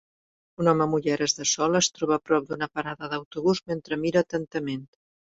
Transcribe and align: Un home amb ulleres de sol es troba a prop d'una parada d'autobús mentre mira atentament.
Un 0.61 0.69
home 0.69 0.81
amb 0.85 0.95
ulleres 0.99 1.35
de 1.39 1.45
sol 1.49 1.79
es 1.79 1.89
troba 1.97 2.15
a 2.15 2.21
prop 2.29 2.47
d'una 2.47 2.67
parada 2.79 3.09
d'autobús 3.11 3.61
mentre 3.73 3.99
mira 4.07 4.25
atentament. 4.27 4.81